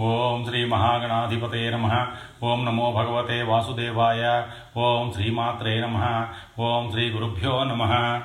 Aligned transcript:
ఓం 0.00 0.44
శ్రీ 0.44 0.64
మహాగణాధిపతే 0.64 1.70
నమ. 1.70 2.06
ఓం 2.42 2.64
నమో 2.64 2.92
భగవతే 2.92 3.42
వాసుదేవాయ. 3.42 4.46
ఓం 4.76 5.12
శ్రీమాత్రే 5.12 5.80
నమ. 5.80 6.28
ఓం 6.58 6.90
శ్రీ 6.90 7.10
గురుభ్యో 7.10 7.64
నమ. 7.64 8.20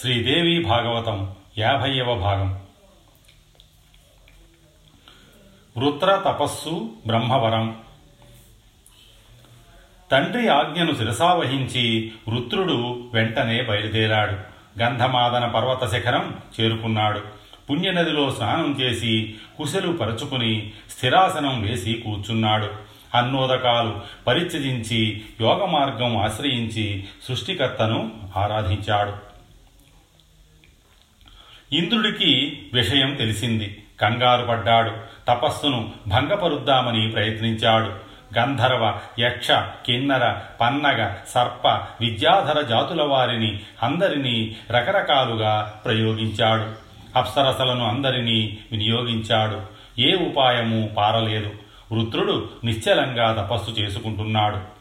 శ్రీదేవి 0.00 0.64
భాగవతం 0.64 1.34
యాభైవ 1.58 2.14
భాగం. 2.14 2.62
వృత్ర 5.76 6.22
తపస్సు 6.26 6.90
బ్రహ్మవరం. 7.06 7.82
తండ్రి 10.10 10.48
ఆజ్ఞను 10.48 10.94
శిరసావహించి 10.94 12.12
వృత్రుడు 12.28 13.10
వెంటనే 13.14 13.62
బయలుదేరాడు. 13.62 14.36
గంధమాదన 14.78 15.46
పర్వత 15.46 15.84
శిఖరం 15.84 16.40
చేరుకున్నాడు. 16.60 17.43
పుణ్యనదిలో 17.70 18.30
స్నానం 18.30 18.76
చేసి 18.80 19.34
కుశలు 19.58 19.92
పరచుకుని 19.92 20.72
స్థిరాసనం 20.90 21.62
వేసి 21.62 22.02
కూర్చున్నాడు. 22.04 22.70
అన్నోదకాలు 23.14 24.00
పరిత్యజించి 24.26 25.22
యోగ 25.40 25.64
మార్గం 25.64 26.16
ఆశ్రయించి 26.16 27.04
సృష్టికర్తను 27.28 28.10
ఆరాధించాడు. 28.36 29.34
ఇంద్రుడికి 31.74 32.62
విషయం 32.72 33.14
తెలిసింది. 33.14 33.84
కంగారు 34.00 34.46
పడ్డాడు. 34.46 34.90
తపస్సును 35.28 35.92
భంగపరుద్దామని 36.08 37.10
ప్రయత్నించాడు. 37.10 38.14
గంధర్వ 38.38 38.98
యక్ష 39.18 39.50
కిన్నర 39.86 40.34
పన్నగ 40.60 41.14
సర్ప 41.28 41.66
విద్యాధర 42.00 42.60
జాతుల 42.60 43.02
వారిని 43.02 43.60
అందరినీ 43.82 44.56
రకరకాలుగా 44.70 45.82
ప్రయోగించాడు. 45.84 46.83
అప్సరసలను 47.16 47.84
అందరినీ 47.84 48.58
వినియోగించాడు. 48.72 49.60
ఏ 50.00 50.14
ఉపాయము 50.14 50.90
పారలేదు. 50.96 51.50
వృత్రుడు 51.92 52.48
నిశ్చలంగా 52.64 53.32
తపస్సు 53.32 53.70
చేసుకుంటున్నాడు. 53.70 54.74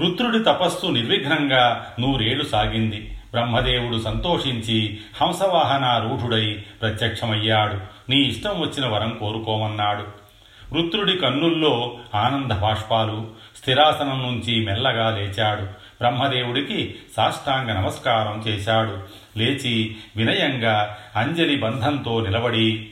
వృత్రుడి 0.00 0.38
తపస్సు 0.38 0.86
నిర్విఘ్నంగా 0.86 1.94
నూరేళ్ళు 2.00 2.44
సాగింది. 2.44 3.14
బ్రహ్మదేవుడు 3.30 3.98
సంతోషించి 3.98 4.98
హంసవాహనారూఢుడై 5.22 6.64
ప్రత్యక్షమయ్యాడు. 6.80 7.74
నీ 8.10 8.16
ఇష్టం 8.20 8.60
వచ్చిన 8.60 8.86
వరం 8.86 9.16
కోరుకోమన్నాడు. 9.20 10.28
వృత్రుడి 10.74 11.16
కన్నుల్లో 11.16 11.98
ఆనంద 12.14 12.52
బాష్పాలు 12.52 13.26
స్థిరాసనం 13.56 14.22
నుంచి 14.22 14.64
మెల్లగా 14.64 15.10
లేచాడు. 15.10 15.77
బ్రహ్మదేవుడికి 16.00 16.94
సాష్టాంగ 17.16 17.70
నమస్కారం 17.72 18.44
చేశాడు. 18.48 18.98
లేచి 19.38 19.96
వినయంగా 20.16 20.96
అంజలి 21.16 21.56
బంధంతో 21.56 22.20
నిలబడి 22.20 22.86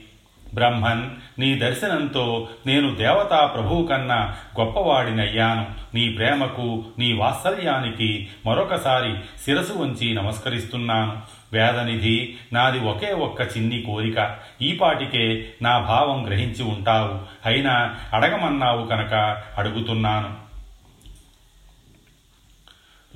బ్రహ్మన్ 0.53 1.09
నీ 1.39 1.55
దర్శనంతో 1.55 2.49
నేను 2.65 2.95
దేవతా 2.95 3.45
ప్రభువు 3.45 3.87
కన్నా 3.87 4.35
గొప్పవాడినయ్యాను. 4.59 5.65
నీ 5.95 6.09
ప్రేమకు 6.09 6.85
నీ 6.99 7.13
వాత్సల్యానికి 7.13 8.27
మరొకసారి 8.45 9.15
శిరసు 9.45 9.73
వంచి 9.73 10.13
నమస్కరిస్తున్నాను. 10.13 11.21
వేదనిధి 11.53 12.35
నాది 12.53 12.79
ఒకే 12.79 13.13
ఒక్క 13.13 13.41
చిన్ని 13.41 13.81
కోరిక. 13.81 14.35
ఈపాటికే 14.61 15.49
నా 15.61 15.79
భావం 15.79 16.27
గ్రహించి 16.27 16.63
ఉంటావు. 16.63 17.19
అయినా 17.45 17.95
అడగమన్నావు 18.13 18.85
కనుక 18.87 19.43
అడుగుతున్నాను. 19.57 20.46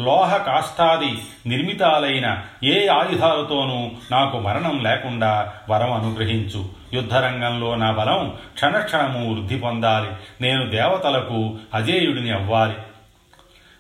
లోహ 0.04 0.38
కాష్టాది 0.38 1.22
నిర్మితాలైన 1.46 2.44
ఏ 2.64 2.88
ఆయుధాలతోనూ 2.88 3.90
నాకు 4.12 4.40
మరణం 4.40 4.80
లేకుండా 4.84 5.54
వరం 5.70 5.94
అనుగ్రహించు. 5.94 6.66
యుద్ధరంగంలో 6.94 7.76
నా 7.76 7.92
బలం 7.92 8.34
క్షణక్షణము 8.54 9.34
వృద్ధి 9.34 9.56
పొందాలి. 9.56 10.10
నేను 10.42 10.70
దేవతలకు 10.70 11.56
అజేయుడిని 11.74 12.32
అవ్వాలి. 12.32 12.74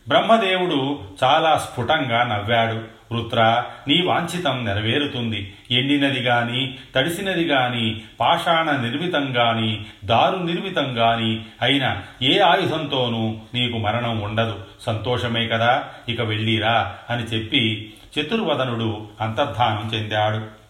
బ్రహ్మదేవుడు 0.08 1.00
చాలా 1.24 1.58
స్ఫుటంగా 1.58 2.24
నవ్వాడు. 2.24 3.02
వృత్ర 3.14 3.64
నీ 3.88 4.02
వాంఛితం 4.02 4.66
నెరవేరుతుంది. 4.66 5.54
ఎండినది 5.72 6.20
గాని 6.20 6.78
తడిసినది 6.96 7.46
గాని 7.48 8.02
పాషాణ 8.20 8.72
నిర్మితం 8.72 9.38
గాని 9.38 9.86
దారు 10.06 10.38
నిర్మితం 10.38 10.98
గాని 10.98 11.42
అయిన 11.62 12.02
ఏ 12.22 12.40
ఆయుధంతోనూ 12.40 13.36
నీకు 13.54 13.78
మరణం 13.78 14.20
ఉండదు. 14.20 14.60
సంతోషమే 14.82 15.48
కదా 15.48 15.84
ఇక 16.10 16.22
వెళ్ళిరా 16.22 16.96
అని 17.10 17.24
చెప్పి 17.24 17.94
చతుర్వదనుడు 18.20 19.08
అంతర్ధానం 19.22 19.92
చెందాడు. 19.94 20.62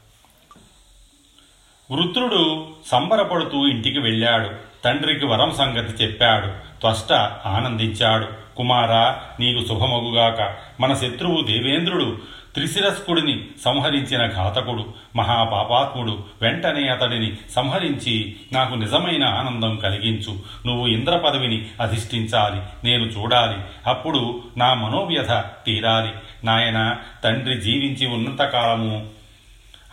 వృత్రుడు 1.94 2.68
సంబరపడుతూ 2.88 3.68
ఇంటికి 3.68 4.00
వెళ్ళాడు. 4.00 4.52
తండ్రికి 4.84 5.26
వరం 5.26 5.52
సంగతి 5.52 6.04
చెప్పాడు. 6.04 6.48
త్వష్ట 6.80 7.14
ఆనందించాడు. 7.46 8.41
కుమారా 8.58 9.22
నీకు 9.40 9.68
శుభమగుగాక. 9.68 10.56
మన 10.80 10.94
శత్రువు 10.94 11.42
దేవేంద్రుడు 11.42 12.18
త్రిశిరస్కుడిని 12.54 13.44
సంహరించిన 13.66 14.28
ఘాతకుడు 14.28 14.94
మహాపాపాత్ముడు 15.16 16.24
వెంటనే 16.42 16.88
అతడిని 16.88 17.34
సంహరించి 17.56 18.36
నాకు 18.54 18.76
నిజమైన 18.76 19.26
ఆనందం 19.26 19.76
కలిగించు. 19.76 20.36
నువ్వు 20.68 20.88
ఇంద్ర 20.88 21.18
పదవిని 21.18 21.66
అధిష్ఠించాలి 21.82 22.90
నేను 22.90 23.04
చూడాలి. 23.04 23.58
అప్పుడు 23.88 24.42
నా 24.58 24.74
మనోవ్యధ 24.74 25.32
తీరాలి. 25.66 26.12
నాయన 26.44 26.98
తండ్రి 27.24 27.62
జీవించి 27.62 28.08
ఉన్నంతకాలము 28.08 29.08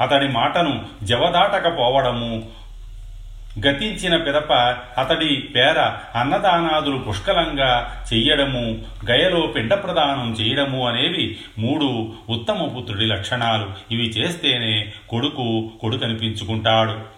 అతడి 0.01 0.29
మాటను 0.29 0.87
జవదాటకపోవడము 1.03 2.43
గతించిన 3.67 4.17
పిదప 4.17 4.53
అతడి 4.99 5.37
పేర 5.37 5.79
అన్నదానాదులు 6.15 6.97
పుష్కలంగా 6.97 8.03
చెయ్యడము 8.13 8.79
గయలో 9.11 9.47
పిండ 9.47 9.75
ప్రదానం 9.75 10.33
చేయడము 10.33 10.89
అనేవి 10.89 11.37
మూడు 11.59 12.13
ఉత్తమ 12.31 12.69
పుత్రుడి 12.79 13.07
లక్షణాలు. 13.07 13.95
ఇవి 13.95 14.09
చేస్తేనే 14.09 14.93
కొడుకు 15.09 15.71
కొడుకనిపించుకుంటాడు. 15.81 17.18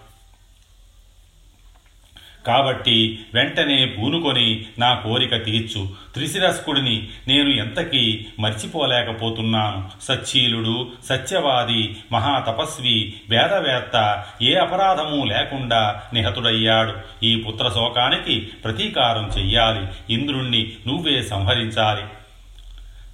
కాబట్టి 2.47 3.19
వెంటనే 3.33 3.85
పూనుకొని 3.85 4.65
నా 4.79 4.93
కోరిక 4.93 5.45
తీర్చు. 5.45 5.89
త్రిశిరస్కుడిని 6.13 7.07
నేను 7.27 7.49
ఎంతకీ 7.49 8.25
మర్చిపోలేకపోతున్నాను. 8.39 9.89
సచ్చీలుడు 10.03 10.87
సత్యవాది 11.09 11.95
మహాతపస్వి 12.11 13.13
వేదవేత్త 13.29 14.25
ఏ 14.41 14.53
అపరాధము 14.53 15.23
లేకుండా 15.23 16.01
నిహతుడయ్యాడు. 16.13 16.93
ఈ 17.23 17.35
పుత్ర 17.35 17.67
శోకానికి 17.67 18.39
ప్రతీకారం 18.39 19.29
చెయ్యాలి. 19.37 20.13
ఇంద్రుణ్ణి 20.13 20.71
నువ్వే 20.87 21.21
సంహరించాలి. 21.21 22.03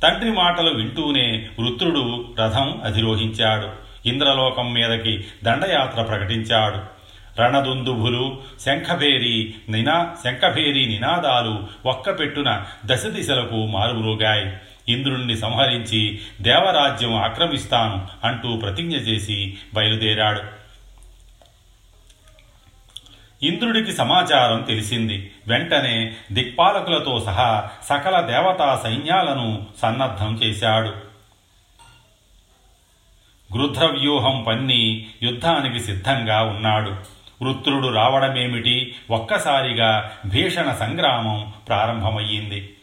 తండ్రి 0.03 0.31
మాటలు 0.31 0.69
వింటూనే 0.69 1.49
వృత్రుడు 1.59 2.35
రథం 2.39 2.81
అధిరోహించాడు. 2.83 3.87
ఇంద్రలోకం 4.07 4.73
మీదకి 4.73 5.23
దండయాత్ర 5.43 6.01
ప్రకటించాడు. 6.01 6.96
రణదుందుభులు 7.39 8.41
శంఖభేరి 8.65 9.55
నినా 9.69 10.15
శంఖభేరి 10.23 10.85
నినాదాలు 10.85 11.67
ఒక్కపెట్టున 11.85 12.65
దశ 12.85 13.05
దిశలకు 13.05 13.65
మారుమ్రోగాయి. 13.65 14.57
ఇంద్రుణ్ణి 14.91 15.37
సంహరించి 15.37 16.19
దేవరాజ్యం 16.41 17.15
ఆక్రమిస్తాను 17.15 18.07
అంటూ 18.23 18.57
ప్రతిజ్ఞ 18.57 18.95
చేసి 18.95 19.57
బయలుదేరాడు. 19.73 20.41
ఇంద్రుడికి 23.45 23.93
సమాచారం 23.93 24.61
తెలిసింది. 24.61 25.31
వెంటనే 25.47 26.13
దిక్పాలకులతో 26.31 27.23
సహా 27.25 27.69
సకల 27.83 28.21
దేవతా 28.21 28.81
సైన్యాలను 28.83 29.65
సన్నద్ధం 29.81 30.39
చేశాడు. 30.43 31.07
గృధ్రవ్యూహం 33.57 34.43
పన్ని 34.47 35.05
యుద్ధానికి 35.23 35.79
సిద్ధంగా 35.79 36.41
ఉన్నాడు. 36.41 37.16
వృత్రుడు 37.41 37.87
రావడమేమిటి? 37.87 38.95
ఒక్కసారిగా 39.11 40.11
భీషణ 40.25 40.71
సంగ్రామం 40.71 41.53
ప్రారంభమయ్యింది. 41.67 42.73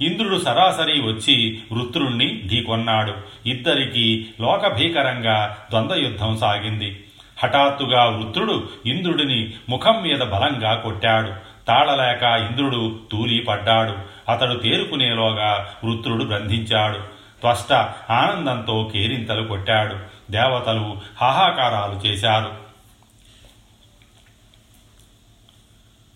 ఇంద్రుడు 0.00 0.38
సరాసరి 0.38 1.00
వచ్చి 1.00 1.62
వృత్రుణ్ణి 1.72 2.42
ఢీకొన్నాడు. 2.48 3.14
ఇద్దరికీ 3.46 4.26
లోకభీకరంగా 4.40 5.56
ద్వంద్వయుద్ధం 5.70 6.36
సాగింది. 6.36 7.04
హఠాత్తుగా 7.42 8.04
వృత్రుడు 8.04 8.68
ఇంద్రుడిని 8.86 9.50
ముఖం 9.68 10.02
మీద 10.02 10.18
బలంగా 10.18 10.74
కొట్టాడు. 10.74 11.32
తాళలేక 11.66 12.22
ఇంద్రుడు 12.22 13.00
తూలి 13.12 13.40
పడ్డాడు 13.40 13.94
అతడు 14.30 14.54
తేరుకునేలోగా 14.54 15.68
వృత్రుడు 15.84 16.24
బంధించాడు 16.24 16.98
త్వష్ట 17.40 17.72
ఆనందంతో 18.10 18.90
కేరింతలు 18.92 19.42
కొట్టాడు. 19.42 19.96
దేవతలు 20.32 20.96
హాహాకారాలు 21.20 22.06
చేశారు. 22.06 22.63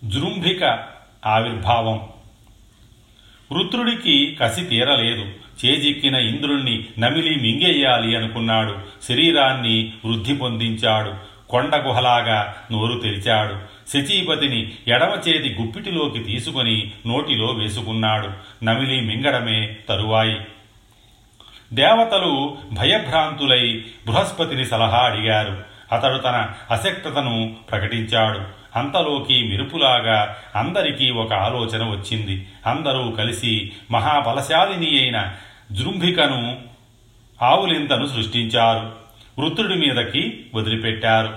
జృంభిక 0.04 0.84
ఆవిర్భావం. 1.26 2.08
వృత్రుడికి 3.52 4.36
కసి 4.40 4.64
తీరలేదు. 4.64 5.32
చేజిక్కిన 5.66 6.14
ఇంద్రుణ్ణి 6.14 6.84
నమిలి 6.98 7.36
మింగేయాలి 7.36 8.16
అనుకున్నాడు. 8.16 8.76
శరీరాన్ని 9.08 9.92
వృద్ధి 10.04 10.34
పొందించాడు. 10.34 11.14
కొండ 11.50 11.76
గుహలాగా 11.76 12.54
నోరు 12.72 13.00
తెరిచాడు. 13.00 13.54
శచీపతిని 13.90 14.72
ఎడమ 14.88 15.18
చేతి 15.28 15.56
గుప్పిటిలోకి 15.60 16.18
తీసుకొని 16.18 16.90
నోటిలో 17.06 17.46
వేసుకున్నాడు. 17.46 18.30
నమిలి 18.64 19.00
మింగడమే 19.00 19.76
తరువాయి. 19.88 20.40
దేవతలు 21.72 22.56
భయభ్రాంతులై 22.72 23.84
బృహస్పతిని 24.06 24.64
సలహా 24.64 24.98
అడిగారు. 24.98 25.67
అతడు 25.92 26.18
తన 26.18 26.48
అశక్తతను 26.70 27.56
ప్రకటించాడు. 27.70 28.40
అంతలోకి 28.76 29.48
మెరుపులాగా 29.48 30.36
అందరికీ 30.56 31.10
ఒక 31.10 31.32
ఆలోచన 31.32 31.90
వచ్చింది. 31.90 32.48
అందరూ 32.66 33.10
కలిసి 33.10 33.72
మహాబలశాలిని 33.90 35.00
అయిన 35.00 35.32
జృంభికను 35.72 36.56
ఆవులింతను 37.42 38.06
సృష్టించారు. 38.06 38.92
వృత్రుడి 39.40 39.74
మీదకి 39.74 40.46
వదిలిపెట్టారు. 40.54 41.36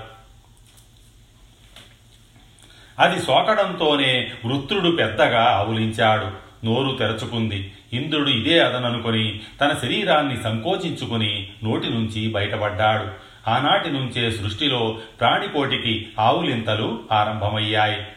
అది 3.00 3.22
సోకడంతోనే 3.22 4.32
వృత్రుడు 4.46 4.90
పెద్దగా 4.90 5.44
ఆవులించాడు. 5.44 6.52
నోరు 6.66 6.98
తెరచుకుంది. 6.98 7.74
ఇంద్రుడు 7.94 8.30
ఇదే 8.30 8.60
అదననుకొని 8.60 9.40
తన 9.62 9.76
శరీరాన్ని 9.82 10.44
సంకోచించుకుని 10.44 11.50
నోటి 11.64 11.90
నుంచి 11.90 12.30
బయటపడ్డాడు. 12.30 13.31
ఆనాటి 13.48 13.90
నుంచే 13.90 14.32
సృష్టిలో 14.32 14.98
ప్రాణికోటికి 15.20 16.08
ఆవులింతలు 16.20 17.00
ఆరంభమయ్యాయి. 17.12 18.08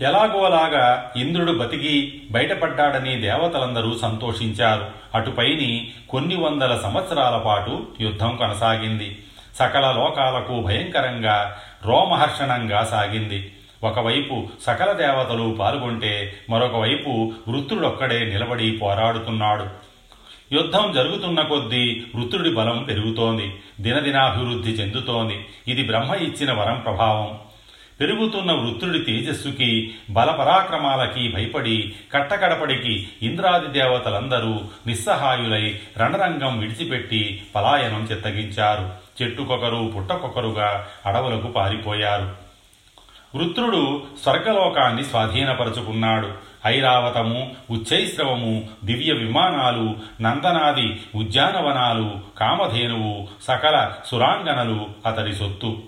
ఎలాగోలాగా 0.00 1.12
ఇంద్రుడు 1.16 1.52
బతికి 1.52 2.22
బయటపడ్డాడని 2.30 3.16
దేవతలందరూ 3.16 3.98
సంతోషించారు. 4.02 4.86
అటుపైని 5.14 5.92
కొన్ని 6.08 6.36
వందల 6.36 6.80
సంవత్సరాల 6.82 7.36
పాటు 7.36 7.86
యుద్ధం 8.00 8.36
కొనసాగింది. 8.36 9.24
సకల 9.58 9.92
లోకాలకు 9.92 10.60
భయంకరంగా 10.60 11.56
రోమహర్షణంగా 11.84 12.84
సాగింది. 12.84 13.52
ఒకవైపు 13.84 14.48
సకల 14.62 14.92
దేవతలు 14.92 15.56
పాల్గొంటే 15.60 16.40
మరొకవైపు 16.50 17.32
వృత్తుడొక్కడే 17.48 18.18
వృత్రుడొక్కడే 18.18 18.24
నిలబడి 18.24 18.70
పోరాడుతున్నాడు. 18.70 19.89
యుద్ధం 20.52 20.92
జరుగుతున్న 20.92 21.40
కొద్దీ 21.40 22.04
వృత్రుడి 22.14 22.50
బలం 22.50 22.82
పెరుగుతోంది 22.82 23.54
దినదినాభివృద్ధి 23.80 24.70
చెందుతోంది. 24.70 25.46
ఇది 25.68 25.82
బ్రహ్మ 25.82 26.14
ఇచ్చిన 26.14 26.52
వరం 26.52 26.78
ప్రభావం. 26.78 27.38
పెరుగుతున్న 28.00 28.52
వృత్రుడి 28.52 28.98
తేజస్సుకి 28.98 29.94
బలపరాక్రమాలకి 30.10 31.32
భయపడి 31.32 31.92
కట్టకడపడికి 32.12 33.08
ఇంద్రాది 33.22 33.66
దేవతలందరూ 33.66 34.60
నిస్సహాయులై 34.86 35.78
రణరంగం 35.98 36.58
విడిచిపెట్టి 36.58 37.42
పలాయనం 37.54 38.08
చెత్తగించారు. 38.10 38.90
చెట్టుకొకరు 39.22 39.92
పుట్టకొకరుగా 39.96 40.86
అడవులకు 41.06 41.46
పారిపోయారు. 41.46 42.49
వృత్రుడు 43.36 44.02
స్వర్గలోకాన్ని 44.22 45.04
స్వాధీనపరుచుకున్నాడు. 45.04 46.28
ఐరావతము 46.66 47.52
ఉచ్చైశ్రవము 47.70 48.68
దివ్య 48.84 49.12
విమానాలు 49.12 49.94
నందనాది 50.22 51.00
ఉద్యానవనాలు 51.14 52.10
కామధేనువు 52.38 53.28
సకల 53.42 53.92
సురాంగనలు 54.06 54.86
అతడి 55.06 55.34
సొత్తు. 55.34 55.78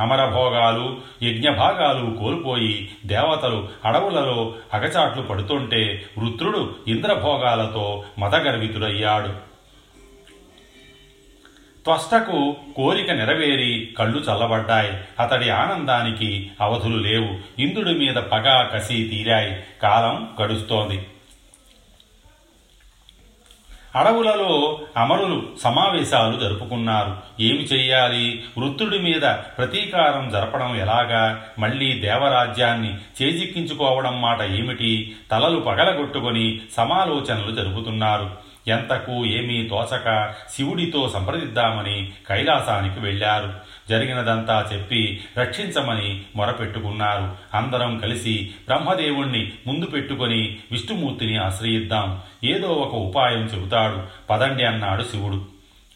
అమరభోగాలు 0.00 0.96
యజ్ఞభాగాలు 1.22 2.16
కోల్పోయి 2.18 2.90
దేవతలు 3.06 3.68
అడవులలో 3.84 4.54
అగచాట్లు 4.74 5.22
పడుతుంటే 5.22 6.06
వృత్రుడు 6.18 6.74
ఇంద్రభోగాలతో 6.88 8.04
మతగర్వితుడయ్యాడు 8.18 9.51
త్వష్టకు 11.84 12.56
కోరిక 12.76 13.10
నెరవేరి 13.10 13.94
కళ్ళు 13.98 14.18
చల్లబడ్డాయి. 14.18 14.92
అతడి 15.20 15.50
ఆనందానికి 15.50 16.50
అవధులు 16.60 16.96
లేవు. 16.96 17.60
ఇంద్రుడి 17.60 17.98
మీద 17.98 18.14
పగ 18.14 18.68
కసి 18.74 19.08
తీరాయి. 19.08 19.64
కాలం 19.82 20.28
గడుస్తోంది. 20.42 21.06
అడవులలో 23.96 24.80
అమరులు 24.96 25.42
సమావేశాలు 25.62 26.40
జరుపుకున్నారు. 26.40 27.16
ఏమి 27.40 27.58
చెయ్యాలి? 27.58 28.44
వృత్తుడి 28.58 28.98
మీద 28.98 29.22
ప్రతీకారం 29.22 30.30
జరపడం 30.30 30.76
ఎలాగా? 30.76 31.44
మళ్ళీ 31.58 31.92
దేవరాజ్యాన్ని 31.92 32.94
చేజిక్కించుకోవడం 32.94 34.20
మాట 34.20 34.42
ఏమిటి? 34.42 35.16
తలలు 35.30 35.60
పగలగొట్టుకొని 35.60 36.60
సమాలోచనలు 36.76 37.50
జరుపుతున్నారు. 37.50 38.51
ఎంతకు 38.68 39.26
ఏమీ 39.26 39.68
తోచక 39.68 40.34
శివుడితో 40.50 41.08
సంప్రదిద్దామని 41.08 42.12
కైలాసానికి 42.28 43.00
వెళ్ళారు. 43.00 43.54
జరిగినదంతా 43.88 44.70
చెప్పి 44.72 45.20
రక్షించమని 45.38 46.22
మొరపెట్టుకున్నారు. 46.36 47.36
అందరం 47.56 47.98
కలిసి 47.98 48.50
బ్రహ్మదేవుణ్ణి 48.68 49.52
ముందు 49.66 49.86
పెట్టుకొని 49.86 50.56
విష్ణుమూర్తిని 50.72 51.36
ఆశ్రయిద్దాం. 51.36 52.20
ఏదో 52.44 52.68
ఒక 52.68 52.94
ఉపాయం 52.94 53.42
చెబుతాడు. 53.42 54.02
పదండి 54.30 54.64
అన్నాడు 54.64 55.02
శివుడు. 55.02 55.44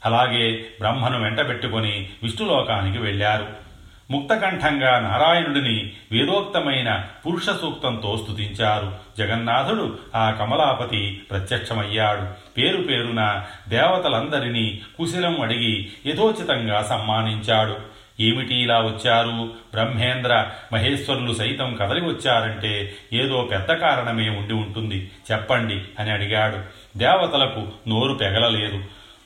అలాగే 0.04 0.52
బ్రహ్మను 0.52 1.22
వెంటబెట్టుకొని 1.22 2.08
విష్ణులోకానికి 2.22 2.98
వెళ్ళారు. 2.98 3.65
ముక్తకంఠంగా 4.10 4.98
నారాయణుడిని 4.98 5.92
వేదోక్తమైన 6.12 7.04
పురుష 7.26 7.46
సూక్తంతో 7.46 8.16
స్తుతించారు. 8.16 8.92
జగన్నాథుడు 9.18 9.98
ఆ 10.14 10.30
కమలాపతి 10.30 11.22
ప్రత్యక్షమయ్యాడు. 11.30 12.50
పేరు 12.52 12.76
పేరున 12.76 13.44
దేవతలందరినీ 13.68 14.80
కుశలం 14.98 15.40
అడిగి 15.40 15.88
యథోచితంగా 16.06 16.82
సమ్మానించాడు. 16.82 17.76
ఏమిటి 18.20 18.54
ఇలా 18.54 18.78
వచ్చారు? 18.78 19.50
బ్రహ్మేంద్ర 19.74 20.46
మహేశ్వరులు 20.72 21.32
సైతం 21.34 21.74
కదలి 21.74 22.00
వచ్చారంటే 22.00 22.94
ఏదో 23.12 23.48
పెద్ద 23.50 23.72
కారణమే 23.72 24.28
ఉండి 24.28 24.54
ఉంటుంది. 24.54 25.10
చెప్పండి 25.32 25.82
అని 25.98 26.10
అడిగాడు. 26.10 26.58
దేవతలకు 26.98 27.68
నోరు 27.88 28.14
పెగలలేదు. 28.14 28.84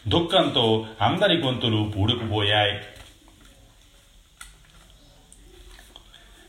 దుఃఖంతో 0.09 0.87
అందరి 1.03 1.37
గొంతులు 1.43 1.93
పూడుకుపోయాయి. 1.99 2.79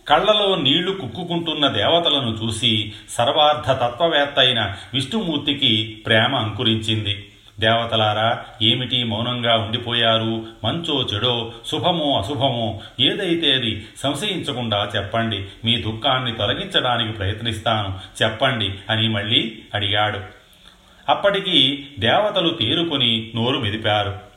కళ్ళలో 0.08 0.56
నీళ్ళు 0.56 0.92
కుక్కుకుంటున్న 0.92 1.68
దేవతలను 1.68 2.38
చూసి 2.44 2.94
సర్వార్థ 3.10 3.72
తత్వవేత్త 3.72 4.40
అయిన 4.40 4.74
విష్ణుమూర్తికి 4.94 6.04
ప్రేమ 6.06 6.36
అంకురించింది. 6.36 7.28
దేవతలారా 7.60 8.46
ఏమిటి 8.62 9.04
మౌనంగా 9.04 9.56
ఉండిపోయారు? 9.56 10.46
మంచో 10.64 11.08
చెడో 11.14 11.54
శుభమో 11.72 12.18
అశుభమో 12.18 12.80
ఏదైతే 13.00 13.54
అది 13.54 13.86
సంశయించకుండా 13.98 14.90
చెప్పండి. 14.96 15.46
మీ 15.66 15.76
దుఃఖాన్ని 15.76 16.32
తొలగించడానికి 16.32 17.12
ప్రయత్నిస్తాను. 17.12 18.24
చెప్పండి 18.24 18.74
అని 18.90 19.10
మళ్ళీ 19.10 19.60
అడిగాడు. 19.74 20.20
అప్పటికి 21.10 21.88
దేవతలు 22.00 22.50
తేరుకొని 22.50 23.32
నోరు 23.36 23.60
మెదిపారు. 23.60 24.31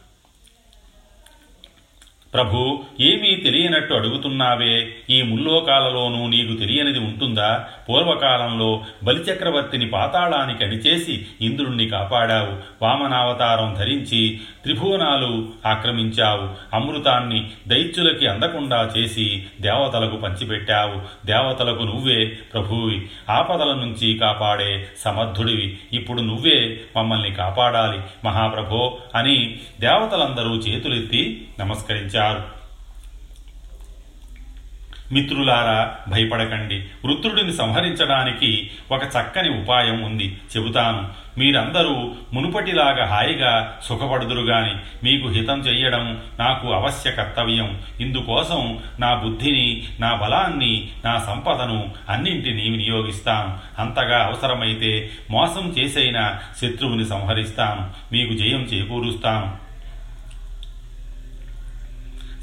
ప్రభు 2.35 2.83
ఏమీ 3.01 3.37
తెలియనట్టు 3.37 3.95
అడుగుతున్నావే? 3.95 4.89
ఈ 5.11 5.23
ముల్లోకాలలోనూ 5.23 6.29
నీకు 6.29 6.53
తెలియనిది 6.55 6.99
ఉంటుందా? 6.99 7.65
పూర్వకాలంలో 7.89 8.85
బలిచక్రవర్తిని 9.05 9.87
పాతాళానికి 9.87 10.65
అడిచేసి 10.65 11.27
ఇంద్రుణ్ణి 11.41 11.89
కాపాడావు. 11.89 12.85
వామనావతారం 12.85 13.75
ధరించి 13.79 14.41
త్రిభువనాలు 14.63 15.49
ఆక్రమించావు. 15.67 16.77
అమృతాన్ని 16.77 17.51
దైత్యులకి 17.69 18.27
అందకుండా 18.27 18.91
చేసి 18.99 19.47
దేవతలకు 19.61 20.17
పంచిపెట్టావు. 20.17 21.27
దేవతలకు 21.27 21.83
నువ్వే 21.83 22.25
ప్రభువి. 22.25 23.07
ఆపదల 23.31 23.75
నుంచి 23.75 24.19
కాపాడే 24.19 24.87
సమర్థుడివి. 24.99 25.79
ఇప్పుడు 25.93 26.21
నువ్వే 26.21 26.81
మమ్మల్ని 26.97 27.31
కాపాడాలి. 27.31 28.01
మహాప్రభో 28.25 28.99
అని 29.15 29.57
దేవతలందరూ 29.81 30.55
చేతులెత్తి 30.57 31.49
నమస్కరించారు. 31.61 32.24
మిత్రులారా 35.13 35.97
భయపడకండి. 36.09 36.77
వృత్రుడిని 37.05 37.53
సంహరించడానికి 37.53 38.71
ఒక 38.93 39.03
చక్కని 39.05 39.63
ఉపాయం 39.63 40.03
ఉంది. 40.03 40.39
చెబుతాను 40.57 41.25
మీరందరూ 41.39 42.15
మునుపటిలాగా 42.33 43.07
హాయిగా 43.07 43.79
సుఖపడుదురుగాని 43.85 44.75
మీకు 45.05 45.29
హితం 45.29 45.61
చెయ్యడం 45.61 46.23
నాకు 46.39 46.73
అవశ్య 46.73 47.11
కర్తవ్యం. 47.11 47.83
ఇందుకోసం 48.01 48.79
నా 49.01 49.15
బుద్ధిని 49.15 49.85
నా 50.01 50.15
బలాన్ని 50.15 50.89
నా 51.05 51.19
సంపదను 51.19 51.95
అన్నింటినీ 52.09 52.63
వినియోగిస్తాను. 52.63 53.81
అంతగా 53.83 54.25
అవసరమైతే 54.25 55.11
మోసం 55.31 55.75
చేసైన 55.79 56.39
శత్రువుని 56.63 57.05
సంహరిస్తాను. 57.05 58.15
మీకు 58.15 58.33
జయం 58.35 58.61
చేకూరుస్తాను. 58.61 59.64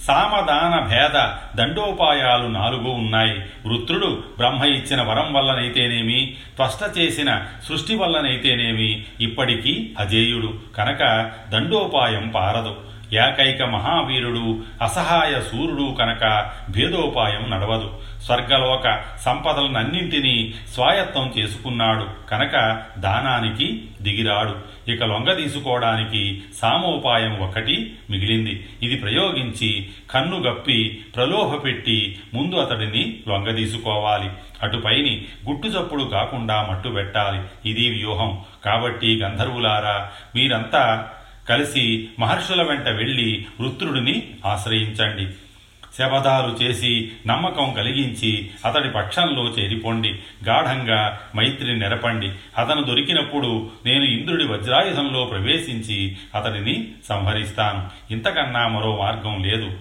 సామదాన 0.07 0.87
భేద 0.89 1.29
దండోపాయాలు 1.55 2.47
నాలుగు 2.47 2.89
ఉన్నాయి. 2.89 3.39
వృత్రుడు 3.65 4.23
బ్రహ్మ 4.37 4.63
ఇచ్చిన 4.63 5.01
వరం 5.01 5.33
వల్లనైతేనేమి 5.33 6.35
త్వష్ట 6.55 6.97
చేసిన 6.97 7.41
సృష్టి 7.67 7.95
వల్లనైతేనేమి 7.95 9.03
ఇప్పటికీ 9.21 9.95
అజేయుడు. 9.99 10.53
కనుక 10.77 11.31
దండోపాయం 11.51 12.31
పారదు. 12.35 12.90
ఏకైక 13.13 13.61
మహావీరుడు 13.61 14.63
అసహాయ 14.81 15.41
సూర్యుడు 15.41 15.95
కనుక 15.99 16.51
భేదోపాయం 16.69 17.49
నడవదు. 17.49 17.99
స్వర్గలోక 18.23 19.03
సంపదలనన్నింటినీ 19.19 20.53
స్వాయత్తం 20.73 21.33
చేసుకున్నాడు 21.37 22.29
కనుక 22.29 22.81
దానానికి 22.97 23.85
దిగిరాడు. 24.01 24.55
ఇక 24.91 25.03
లొంగదీసుకోవడానికి 25.03 26.41
సామోపాయం 26.61 27.39
ఒకటి 27.39 27.95
మిగిలింది. 28.09 28.69
ఇది 28.83 28.95
ప్రయోగించి 28.95 29.89
కన్ను 30.11 30.39
గప్పి 30.39 30.99
ప్రలోభపెట్టి 31.15 32.19
ముందు 32.33 32.55
అతడిని 32.55 33.19
లొంగదీసుకోవాలి 33.27 34.29
అటుపైని 34.63 35.25
గుట్టుచప్పుడు 35.49 36.03
కాకుండా 36.03 36.67
మట్టు 36.71 36.89
పెట్టాలి. 36.89 37.69
ఇది 37.69 37.89
వ్యూహం. 37.89 38.41
కాబట్టి 38.65 39.19
గంధర్వులారా 39.23 40.09
మీరంతా 40.35 41.09
కలిసి 41.49 42.09
మహర్షుల 42.19 42.61
వెంట 42.61 42.87
వెళ్ళి 42.87 43.45
వృత్రుడిని 43.59 44.29
ఆశ్రయించండి. 44.45 45.27
శపథాలు 45.97 46.63
చేసి 46.63 47.11
నమ్మకం 47.27 47.73
కలిగించి 47.73 48.49
అతడి 48.65 48.89
పక్షంలో 48.89 49.43
చేరిపోండి. 49.59 50.09
గాఢంగా 50.47 51.19
మైత్రిని 51.35 51.79
నెరపండి. 51.79 52.31
అతను 52.57 52.83
దొరికినప్పుడు 52.83 53.71
నేను 53.85 54.03
ఇంద్రుడి 54.03 54.45
వజ్రాయుధంలో 54.45 55.25
ప్రవేశించి 55.25 56.17
అతడిని 56.35 56.87
సంహరిస్తాను. 57.09 58.13
ఇంతకన్నా 58.13 58.67
మరో 58.67 58.97
మార్గం 58.97 59.43
లేదు. 59.43 59.71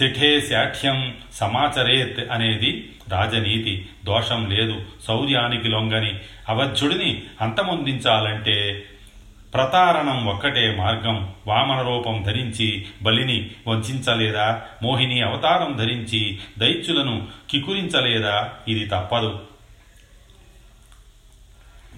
శఠే 0.00 0.40
శాఠ్యం 0.40 1.14
సమాచరేత్ 1.34 2.32
అనేది 2.32 2.92
రాజనీతి. 3.08 3.88
దోషం 4.04 4.50
లేదు. 4.50 4.80
శౌర్యానికి 5.08 5.68
లొంగని. 5.68 6.14
అవధ్యుడిని 6.48 7.22
అంతమొందించాలంటే 7.40 8.84
ప్రతారణం 9.54 10.26
ఒక్కటే 10.26 10.74
మార్గం. 10.74 11.32
వామన 11.46 11.82
రూపం 11.82 12.22
ధరించి 12.22 12.86
బలిని 13.02 13.50
వంచలేదా? 13.68 14.62
మోహిని 14.82 15.22
అవతారం 15.22 15.76
ధరించి 15.76 16.38
దైత్యులను 16.58 17.28
కికురించలేదా? 17.50 18.50
ఇది 18.68 18.86
తప్పదు. 18.86 19.42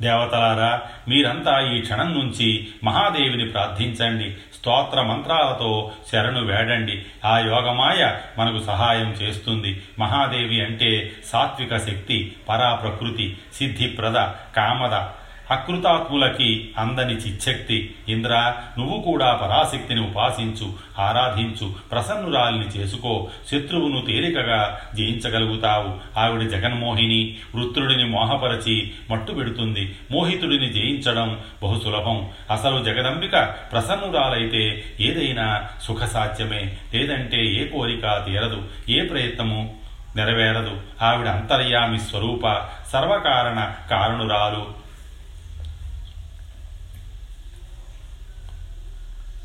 దేవతలారా 0.00 0.82
మీరంతా 1.08 1.72
ఈ 1.72 1.80
క్షణం 1.80 2.18
నుంచి 2.18 2.68
మహాదేవిని 2.84 3.48
ప్రార్థించండి. 3.48 4.30
స్తోత్ర 4.30 5.02
మంత్రాలతో 5.02 5.92
శరణు 6.12 6.44
వేడండి. 6.44 7.02
ఆ 7.24 7.38
యోగమాయ 7.38 8.18
మనకు 8.38 8.64
సహాయం 8.64 9.10
చేస్తుంది. 9.10 9.82
మహాదేవి 9.98 10.60
అంటే 10.60 11.12
సాత్విక 11.24 11.76
శక్తి 11.76 12.36
పరాప్రకృతి 12.48 13.36
సిద్ధిప్రద 13.54 14.28
కామద 14.56 15.21
అకృతాత్ములకి 15.52 16.70
అందని 16.78 17.14
చిచ్చక్తి. 17.14 17.94
ఇంద్ర 18.08 18.54
నువ్వు 18.78 19.02
కూడా 19.02 19.34
పరాశక్తిని 19.34 20.00
ఉపాసించు 20.00 20.72
ఆరాధించు 20.98 21.74
ప్రసన్నురాల్ని 21.92 22.66
చేసుకో. 22.66 23.28
శత్రువును 23.50 24.00
తేలికగా 24.00 24.80
జయించగలుగుతావు. 24.94 26.18
ఆవిడ 26.18 26.50
జగన్మోహిని 26.50 27.36
వృత్రుడిని 27.54 28.04
మోహపరచి 28.04 28.92
మట్టు 29.10 29.32
పెడుతుంది. 29.32 29.96
మోహితుడిని 30.10 30.72
జయించడం 30.72 31.38
బహు 31.62 31.80
సులభం 31.84 32.28
అసలు 32.50 32.84
జగదంబిక 32.84 33.32
ప్రసన్నురాలైతే 33.72 34.84
ఏదైనా 35.00 35.68
సుఖసాధ్యమే. 35.82 36.76
లేదంటే 36.94 37.44
ఏ 37.44 37.64
కోరిక 37.68 38.24
తీరదు 38.26 38.62
ఏ 38.88 39.00
ప్రయత్నము 39.00 39.74
నెరవేరదు. 40.16 40.76
ఆవిడ 41.02 41.28
అంతర్యామి 41.28 41.98
స్వరూప 41.98 42.62
సర్వకారణ 42.92 43.72
కారణురాలు. 43.90 44.81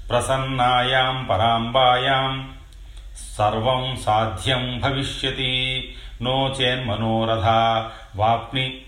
ప్రసన్నాయాం 0.10 1.24
పరాంబాయాం. 1.24 2.54
సర్వం 3.38 3.98
సాధ్యం 4.06 4.80
భవిష్యతి. 4.84 5.96
నో 6.22 6.56
చేన్మనోరథ. 6.62 7.46
వాప్ని 8.16 8.82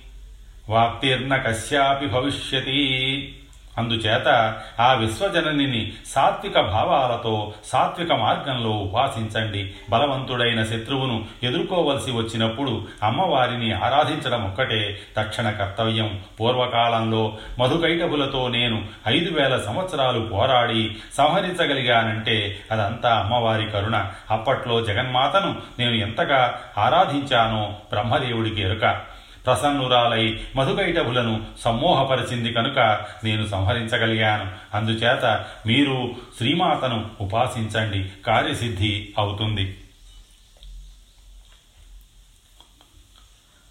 వాప్తిర్న 0.69 1.37
కశ్యాపి 1.37 2.05
భవిష్యతి. 2.05 3.38
అందుచేత 3.79 4.57
ఆ 4.79 4.93
విశ్వజననిని 4.93 5.93
సాత్విక 6.05 6.59
భావాలతో 6.59 7.53
సాత్విక 7.65 8.13
మార్గంలో 8.13 8.69
ఉపాసించండి. 8.69 9.73
బలవంతుడైన 9.89 10.63
శత్రువును 10.63 11.25
ఎదుర్కోవలసి 11.43 12.11
వచ్చినప్పుడు 12.11 12.87
అమ్మవారిని 13.03 13.73
ఆరాధించడం 13.73 14.45
ఒక్కటే 14.45 14.99
తక్షణ 15.17 15.49
కర్తవ్యం. 15.49 16.19
పూర్వకాలంలో 16.39 17.37
మధుకైటభులతో 17.59 18.47
నేను 18.47 18.85
ఐదు 19.07 19.39
వేల 19.39 19.57
సంవత్సరాలు 19.57 20.19
పోరాడి 20.19 20.95
సంహరించగలిగానంటే 21.17 22.59
అదంతా 22.71 23.19
అమ్మవారి 23.19 23.65
కరుణ. 23.65 24.05
అప్పట్లో 24.31 24.81
జగన్మాతను 24.81 25.55
నేను 25.79 25.93
ఎంతగా 25.93 26.59
ఆరాధించానో 26.77 27.73
బ్రహ్మదేవుడికి 27.89 28.61
ఎరుక. 28.61 29.01
ప్రసన్నురాలై 29.49 30.39
మధుకైటభులను 30.55 31.45
సమ్మోహపరిచింది 31.59 32.53
కనుక 32.53 32.79
నేను 33.23 33.47
సంహరించగలిగాను. 33.47 34.77
అందుచేత 34.77 35.45
మీరు 35.67 36.15
శ్రీమాతను 36.37 37.11
ఉపాసించండి. 37.21 38.23
కార్యసిద్ధి 38.23 39.13
అవుతుంది. 39.17 39.77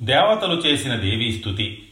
దేవతలు 0.02 0.54
చేసిన 0.54 0.94
దేవీ 0.94 1.32
స్థుతి. 1.32 1.88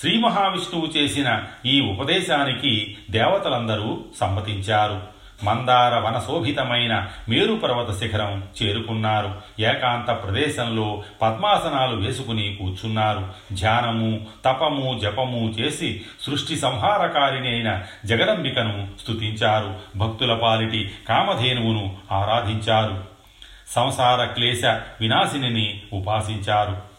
శ్రీ 0.00 0.18
మహావిష్ణువు 0.18 0.86
చేసిన 0.86 1.44
ఈ 1.66 1.80
ఉపదేశానికి 1.80 2.98
దేవతలందరూ 3.10 4.04
సమ్మతించారు. 4.20 5.21
మందార 5.44 5.98
వనశోభితమైన 5.98 7.08
మేరుపర్వత 7.28 7.98
శిఖరం 7.98 8.48
చేరుకున్నారు. 8.62 9.40
ఏకాంత 9.60 10.10
ప్రదేశంలో 10.10 11.02
పద్మాసనాలు 11.22 11.96
వేసుకుని 11.96 12.56
కూర్చున్నారు. 12.60 13.28
ధ్యానము 13.52 14.26
తపము 14.44 14.98
జపము 14.98 15.48
చేసి 15.60 16.02
సృష్టి 16.20 16.56
సంహారకారిణి 16.56 17.48
అయిన 17.48 17.82
జగదంబికను 18.04 18.88
స్థుతించారు 19.02 19.74
భక్తుల 19.96 20.34
పాలిటి 20.34 20.90
కామధేనువును 21.08 21.96
ఆరాధించారు. 22.12 23.04
సంసార 23.70 24.24
క్లేశ 24.24 24.64
వినాశిని 25.00 25.82
ఉపాసించారు. 25.92 26.91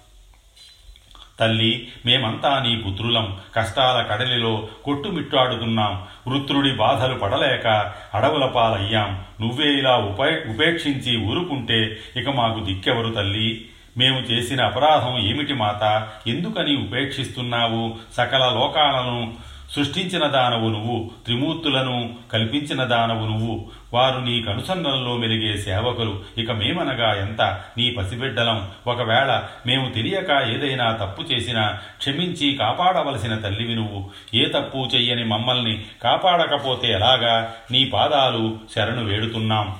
తల్లి 1.44 1.88
మేమంతా 2.06 2.60
నీ 2.60 2.76
పుత్రులం. 2.76 3.38
కష్టాల 3.56 4.16
కడలిలో 4.16 4.68
కొట్టుమిట్టాడుతున్నాం. 4.84 6.04
వృత్రుడి 6.28 6.72
బాధలు 6.72 7.14
పడలేక 7.14 7.94
అడవుల 8.14 8.46
పాలయ్యాం. 8.46 9.24
నువ్వే 9.42 9.72
ఇలా 9.72 9.96
ఉపే 9.96 10.46
ఉపేక్షించి 10.50 11.26
ఊరుకుంటే 11.26 11.98
ఇక 12.16 12.30
మాకు 12.30 12.64
దిక్కెవరు 12.64 13.14
తల్లి? 13.14 13.66
మేము 13.98 14.20
చేసిన 14.20 14.64
అపరాధం 14.64 15.20
ఏమిటి 15.20 15.54
మాత? 15.54 16.08
ఎందుకని 16.28 16.76
ఉపేక్షిస్తున్నావు? 16.76 17.96
సకల 18.14 18.40
లోకాలను 18.40 19.34
సృష్టించిన 19.76 20.28
దానవు 20.28 20.70
నువ్వు 20.70 21.12
త్రిమూర్తులను 21.26 22.16
కల్పించిన 22.34 22.84
దానవు 22.84 23.28
నువ్వు. 23.28 23.72
వారు 23.94 24.20
నీకు 24.20 24.46
కనుసన్నల్లో 24.46 25.18
మెలిగే 25.18 25.58
సేవకులు. 25.58 26.22
ఇక 26.38 26.52
మేమనగా 26.52 27.16
ఎంత? 27.16 27.42
నీ 27.78 27.92
పసిబిడ్డలం. 27.92 28.70
ఒకవేళ 28.88 29.44
మేము 29.68 29.90
తెలియక 29.90 30.30
ఏదైనా 30.32 30.92
తప్పు 30.92 31.22
చేసినా 31.22 31.80
క్షమించి 31.98 32.58
కాపాడవలసిన 32.60 33.36
తల్లివి 33.36 33.76
నువ్వు. 33.76 34.10
ఏ 34.34 34.46
తప్పు 34.46 34.90
చెయ్యని 34.96 35.24
మమ్మల్ని 35.24 35.86
కాపాడకపోతే 36.04 36.92
ఎలాగా? 36.92 37.54
నీ 37.72 37.86
పాదాలు 37.86 38.58
శరణు 38.76 39.04
వేడుతున్నాం. 39.06 39.76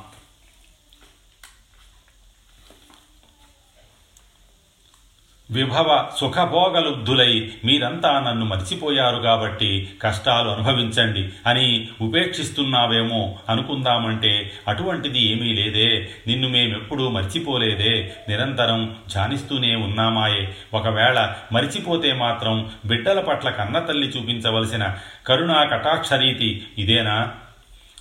విభవ 5.54 6.10
సుఖభోగలుబ్ధులై 6.20 7.52
మీరంతా 7.66 8.20
నన్ను 8.20 8.46
మర్చిపోయారు 8.46 9.18
కాబట్టి 9.18 9.90
కష్టాలు 10.02 10.50
అనుభవించండి 10.50 11.30
అని 11.48 11.88
ఉపేక్షిస్తున్నావేమో 12.02 13.36
అనుకుందామంటే 13.50 14.52
అటువంటిది 14.68 15.20
ఏమీ 15.20 15.54
లేదే. 15.54 16.10
నిన్ను 16.28 16.50
మేమెప్పుడూ 16.50 17.10
మర్చిపోలేదే. 17.10 18.14
నిరంతరం 18.30 18.96
ధ్యానిస్తూనే 19.14 19.76
ఉన్నామాయే. 19.76 20.56
ఒకవేళ 20.74 21.34
మరిచిపోతే 21.52 22.14
మాత్రం 22.14 22.72
బిడ్డల 22.86 23.20
పట్ల 23.20 23.50
కన్నతల్లి 23.50 24.08
చూపించవలసిన 24.08 24.96
కరుణా 25.28 25.64
కటాక్షరీతి 25.64 26.64
ఇదేనా? 26.78 27.32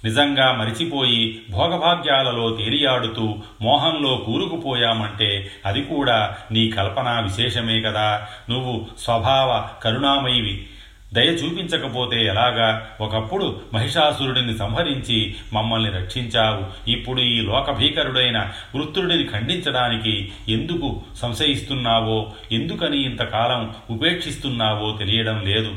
నిజంగా 0.04 0.52
మరిచిపోయి 0.52 1.42
భోగభాగ్యాలలో 1.50 2.50
తేలియాడుతూ 2.50 3.34
మోహంలో 3.62 4.16
కూరుకుపోయామంటే 4.16 5.50
అది 5.66 5.82
కూడా 5.82 6.36
నీ 6.52 6.70
కల్పన 6.70 7.20
విశేషమే 7.20 7.80
కదా. 7.80 8.26
నువ్వు 8.50 8.86
స్వభావ 8.98 9.68
కరుణామయివి. 9.82 10.66
దయ 11.12 11.26
చూపించకపోతే 11.26 12.24
ఎలాగా? 12.26 12.88
ఒకప్పుడు 13.00 13.60
మహిషాసురుడిని 13.74 14.58
సంహరించి 14.58 15.34
మమ్మల్ని 15.52 15.90
రక్షించావు. 15.90 16.90
ఇప్పుడు 16.90 17.20
ఈ 17.20 17.40
లోకభీకరుడైన 17.40 18.50
వృత్తుడిని 18.74 19.26
ఖండించడానికి 19.26 20.32
ఎందుకు 20.48 21.02
సంశయిస్తున్నావో? 21.16 22.32
ఎందుకని 22.52 23.02
ఇంతకాలం 23.02 23.74
ఉపేక్షిస్తున్నావో 23.90 24.96
తెలియడం 24.98 25.42
లేదు. 25.44 25.74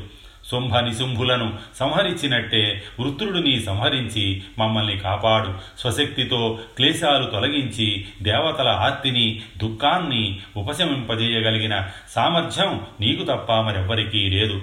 శుంభ 0.51 0.75
నిశుంభులను 0.77 1.59
సంహరించినట్టే 1.79 2.83
వృత్రుడిని 2.99 3.63
సంహరించి 3.63 4.43
మమ్మల్ని 4.59 4.97
కాపాడు. 4.97 5.79
స్వశక్తితో 5.79 6.59
క్లేశాలు 6.75 7.25
తొలగించి 7.25 8.05
దేవతల 8.21 8.67
ఆర్తిని 8.67 9.41
దుఃఖాన్ని 9.57 10.39
ఉపశమింపజేయగలిగిన 10.57 11.87
సామర్థ్యం 12.09 12.81
నీకు 13.01 13.23
తప్ప 13.23 13.53
మరెవ్వరికీ 13.53 14.29
లేదు. 14.29 14.61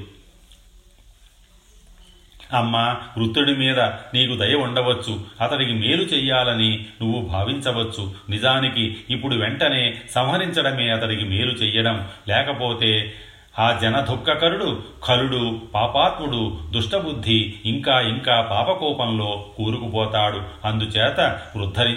అమ్మ 2.52 2.76
వృత్తుడి 3.18 3.56
మీద 3.56 3.80
నీకు 4.14 4.36
దయ 4.36 4.54
ఉండవచ్చు. 4.54 5.24
అతడికి 5.40 5.72
మేలు 5.72 6.02
చెయ్యాలని 6.02 6.86
నువ్వు 7.02 7.20
భావించవచ్చు. 7.20 8.14
నిజానికి 8.30 8.96
ఇప్పుడు 9.10 9.36
వెంటనే 9.36 9.94
సంహరించడమే 10.10 10.88
అతడికి 10.88 11.24
మేలు 11.24 11.52
చెయ్యడం. 11.52 12.08
లేకపోతే 12.28 13.14
ఆ 13.58 13.78
జనదుఃఖకరుడు 13.82 14.82
దుఃఖకరుడు 14.82 14.82
కరుడు 15.04 15.60
పాపాత్ముడు 15.74 16.60
దుష్టబుద్ధి 16.70 17.54
ఇంకా 17.66 18.00
ఇంకా 18.00 18.40
పాపకోపంలో 18.40 19.44
కూరుకుపోతాడు. 19.56 20.42
అందుచేత 20.64 21.40
ఉద్ధరి 21.56 21.96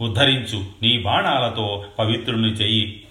ఉద్ధరించు 0.00 0.64
నీ 0.82 0.98
బాణాలతో 0.98 1.84
పవిత్రుని 1.98 2.48
చెయ్యి. 2.48 3.01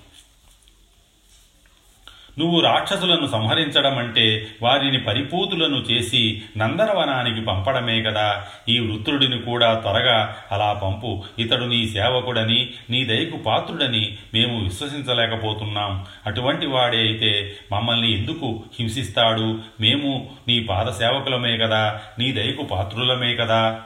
నువ్వు 2.39 2.61
రాక్షసులను 2.61 3.27
సంహరించడం 3.27 3.97
అంటే 3.97 4.47
వారిని 4.61 4.99
పరిపూతులను 4.99 5.77
చేసి 5.77 6.41
నందనవనానికి 6.57 7.41
పంపడమే 7.41 8.01
కదా. 8.01 8.43
ఈ 8.69 8.79
వృత్రుడిని 8.79 9.37
కూడా 9.41 9.73
త్వరగా 9.73 10.35
అలా 10.51 10.73
పంపు. 10.73 11.23
ఇతడు 11.39 11.63
నీ 11.63 11.87
సేవకుడని 11.87 12.69
నీ 12.89 13.05
దయకు 13.05 13.37
పాత్రుడని 13.37 14.17
మేము 14.33 14.63
విశ్వసించలేకపోతున్నాం. 14.63 16.05
అటువంటి 16.25 16.65
వాడే 16.65 16.97
అయితే 16.97 17.55
మమ్మల్ని 17.71 18.17
ఎందుకు 18.17 18.63
హింసిస్తాడు? 18.79 19.59
మేము 19.81 20.29
నీ 20.47 20.59
పాద 20.59 20.89
సేవకులమే 20.89 21.57
కదా 21.57 22.01
నీ 22.19 22.31
దయకు 22.31 22.63
పాత్రులమే 22.63 23.35
కదా. 23.35 23.81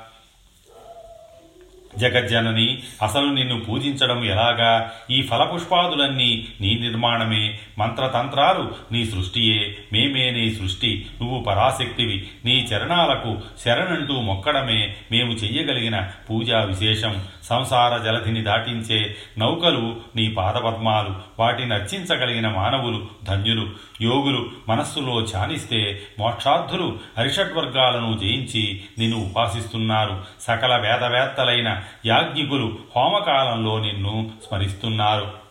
జగజ్జనని 1.98 2.84
అసలు 3.02 3.26
నిన్ను 3.26 3.60
పూజించడం 3.60 4.24
ఎలాగా? 4.24 4.92
ఈ 5.12 5.22
ఫలపుష్పాదులన్నీ 5.22 6.48
నీ 6.62 6.78
నిర్మాణమే. 6.82 7.60
మంత్రతంత్రాలు 7.80 8.72
నీ 8.92 9.06
సృష్టియే. 9.06 9.78
మేమే 9.94 10.32
నీ 10.32 10.56
సృష్టి. 10.56 11.08
నువ్వు 11.22 11.44
పరాశక్తివి. 11.44 12.28
నీ 12.46 12.68
చరణాలకు 12.74 13.38
శరణంటూ 13.66 14.14
మొక్కడమే. 14.14 14.96
మేము 15.12 15.32
చెయ్యగలిగిన 15.32 16.08
పూజా 16.30 16.60
విశేషం. 16.60 17.24
సంసార 17.44 17.98
జలధిని 17.98 18.42
దాటించే 18.42 19.16
నౌకలు 19.38 19.98
నీ 20.16 20.28
పాదపద్మాలు. 20.28 21.16
వాటిని 21.40 21.74
అర్చించగలిగిన 21.74 22.48
మానవులు 22.48 23.08
ధన్యులు 23.24 23.70
యోగులు 24.02 24.50
మనస్సులో 24.68 25.22
ఛానిస్తే 25.22 26.02
మోక్షార్థులు 26.20 27.00
అరిషడ్వర్గాలను 27.18 28.20
జయించి 28.24 28.82
నిన్ను 29.00 29.26
ఉపాసిస్తున్నారు. 29.26 30.24
సకల 30.42 30.78
వేదవేత్తలైన 30.78 31.82
యాజ్ఞికులు 32.06 32.78
హోమకాలంలో 32.96 33.80
నిన్ను 33.80 34.32
స్మరిస్తున్నారు. 34.48 35.46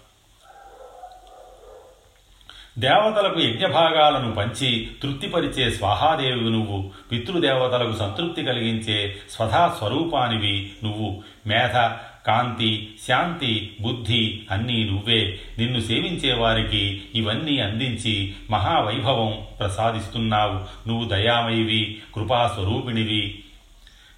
దేవతలకు 2.78 3.40
యజ్ఞభాగాలను 3.40 4.32
పంచి 4.32 4.90
తృప్తిపరిచే 5.02 5.70
స్వాహాదేవి 5.70 6.50
నువ్వు. 6.50 6.90
పితృదేవతలకు 7.12 7.96
సంతృప్తి 7.96 8.44
కలిగించే 8.44 9.16
స్వధా 9.30 9.74
స్వరూపానివి 9.78 10.72
నువ్వు. 10.84 11.22
మేధ 11.46 11.90
కాంతి 12.26 12.94
శాంతి 13.08 13.76
బుద్ధి 13.80 14.42
అన్నీ 14.50 14.84
నువ్వే. 14.84 15.38
నిన్ను 15.58 15.80
సేవించే 15.80 16.34
వారికి 16.34 17.02
ఇవన్నీ 17.14 17.58
అందించి 17.58 18.34
మహావైభవం 18.50 19.46
ప్రసాదిస్తున్నావు. 19.58 20.88
నువ్వు 20.88 21.08
దయామయివి 21.08 22.02
కృపాస్వరూపిణివి. 22.14 23.43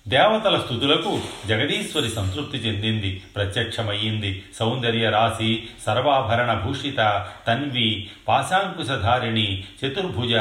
దేవతల 0.08 0.58
స్థుతులకు 0.58 1.20
జగదీశ్వరి 1.48 2.08
సంతృప్తి 2.08 2.58
చెందింది 2.58 3.22
ప్రత్యక్షమయ్యింది. 3.36 4.44
సౌందర్య 4.54 5.10
రాశి 5.10 5.68
సర్వాభరణ 5.86 6.54
భూషిత 6.54 7.26
తన్వి 7.48 8.08
పాశాంకుశధారిణి 8.28 9.64
చతుర్భుజ 9.84 10.32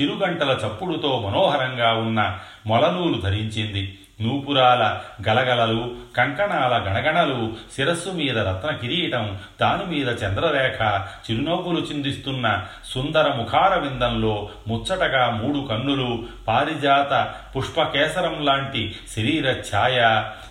చిరుగంటల 0.00 0.58
చప్పుడుతో 0.66 1.22
మనోహరంగా 1.26 1.92
ఉన్న 1.92 2.38
మొలనూలు 2.66 3.20
ధరించింది. 3.20 3.98
నూపురాల 4.22 4.82
గలగలలు 5.28 5.82
కంకణాల 6.16 6.74
గణగణలు 6.86 7.38
శిరస్సు 7.74 8.10
మీద 8.10 8.38
రత్న 8.38 8.70
కిరీటం 8.76 9.26
దాని 9.60 9.86
మీద 9.86 10.08
చంద్రరేఖ 10.22 10.78
చిరునవ్వులు 11.24 11.80
చిందిస్తున్న 11.86 12.46
సుందర 12.92 13.28
ముఖార 13.34 13.72
విందంలో 13.78 14.34
ముచ్చటగా 14.68 15.24
మూడు 15.38 15.60
కన్నులు 15.66 16.10
పారిజాత 16.48 17.12
పుష్పకేసరం 17.56 18.36
లాంటి 18.44 18.84
శరీర 19.16 19.48
ఛాయ 19.68 19.98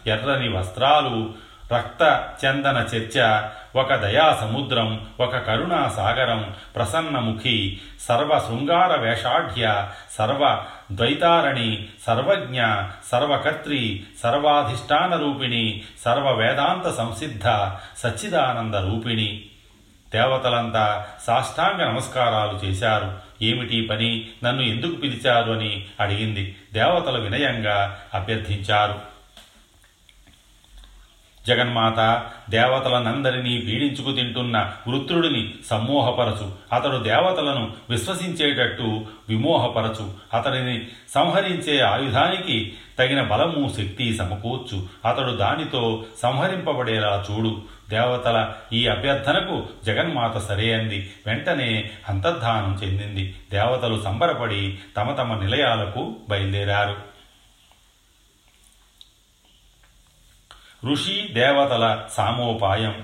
ఎర్రని 0.07 0.49
వస్త్రాలు 0.49 1.17
రక్త 1.73 2.29
చందన 2.45 2.87
చర్చ 2.95 3.41
ఒక 3.75 3.95
దయా 3.95 4.37
సముద్రం 4.41 5.07
ఒక 5.19 5.37
కరుణా 5.37 5.93
సాగరం 5.95 6.55
ప్రసన్నముఖి 6.75 7.79
సర్వ 8.01 8.39
శృంగార 8.39 8.99
వేషాఢ్య 8.99 9.87
సర్వ 10.11 10.63
ద్వైతారణి 10.91 11.87
సర్వజ్ఞ 12.07 12.61
సర్వకర్త్రి 13.11 14.03
సర్వాధిష్టాన 14.23 15.15
రూపిణి 15.15 15.81
సర్వ 16.05 16.33
వేదాంత 16.33 16.89
సంసిద్ధ 16.89 17.43
సచ్చిదానంద 17.97 18.75
రూపిణి. 18.75 19.45
దేవతలంతా 20.13 21.07
సాష్టాంగ 21.27 21.85
నమస్కారాలు 21.85 22.65
చేశారు. 22.65 23.13
ఏమిటి 23.41 23.81
పని? 23.81 24.27
నన్ను 24.43 24.61
ఎందుకు 24.61 24.95
పిలిచారు 24.95 25.51
అని 25.51 25.85
అడిగింది. 25.99 26.55
దేవతలు 26.73 27.21
వినయంగా 27.21 27.99
అభ్యర్థించారు. 28.13 29.10
జగన్మాత 31.47 32.23
దేవతలనందరినీ 32.49 33.57
పీడించుకు 33.57 34.11
తింటున్న 34.11 34.71
వృత్రుడిని 34.87 35.53
సమ్మోహపరచు. 35.65 36.51
అతడు 36.73 36.97
దేవతలను 36.97 37.71
విశ్వసించేటట్టు 37.89 39.05
విమోహపరచు. 39.29 40.13
అతడిని 40.33 40.87
సంహరించే 41.15 41.79
ఆయుధానికి 41.79 42.73
తగిన 42.99 43.21
బలము 43.21 43.73
శక్తి 43.77 44.13
సమకూర్చు. 44.13 44.83
అతడు 45.07 45.31
దానితో 45.31 46.05
సంహరింపబడేలా 46.21 47.25
చూడు. 47.31 47.61
దేవతల 47.89 48.49
ఈ 48.73 48.87
అభ్యర్థనకు 48.87 49.63
జగన్మాత 49.85 50.37
సరే 50.37 50.73
అంది. 50.73 51.11
వెంటనే 51.27 51.89
అంతర్ధానం 52.09 52.79
చెందింది. 52.83 53.35
దేవతలు 53.51 54.01
సంబరపడి 54.01 54.77
తమ 54.97 55.13
తమ 55.13 55.33
నిలయాలకు 55.33 56.15
బయలుదేరారు. 56.29 57.10
ఋషి 60.85 61.33
దేవతల 61.33 62.01
సామోపాయం. 62.11 62.95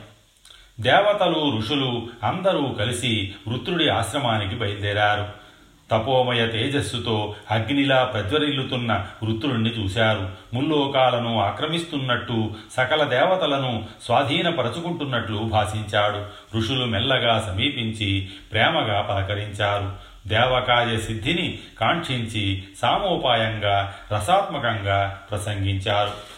దేవతలు 0.79 1.57
ఋషులు 1.57 2.07
అందరూ 2.23 2.75
కలిసి 2.79 3.35
వృత్రుడి 3.47 3.89
ఆశ్రమానికి 3.89 4.55
బయలుదేరారు. 4.55 5.47
తపోమయ 5.91 6.47
తేజస్సుతో 6.47 7.35
అగ్నిలా 7.51 8.03
ప్రజ్వరిల్లుతున్న 8.03 9.07
వృత్రుణ్ణి 9.23 9.69
చూశారు. 9.69 10.29
ముల్లోకాలను 10.53 11.41
ఆక్రమిస్తున్నట్టు 11.41 12.51
సకల 12.73 13.03
దేవతలను 13.03 13.85
స్వాధీనపరచుకుంటున్నట్లు 14.03 15.37
భాషించాడు. 15.37 16.25
ఋషులు 16.57 16.85
మెల్లగా 16.85 17.43
సమీపించి 17.47 18.29
ప్రేమగా 18.51 19.01
పలకరించారు. 19.01 19.93
దేవకాయ 20.27 20.97
సిద్ధిని 20.97 21.59
కాంక్షించి 21.81 22.63
సామోపాయంగా 22.81 23.95
రసాత్మకంగా 24.13 25.21
ప్రసంగించారు. 25.31 26.36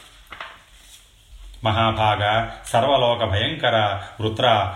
మహాభాగ 1.64 2.50
సర్వలోక 2.66 3.24
భయంకర 3.24 4.02
వృత్ర 4.22 4.74